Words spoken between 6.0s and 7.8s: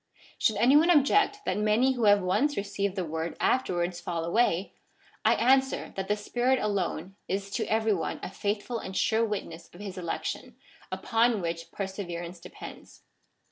the Spirit alone is to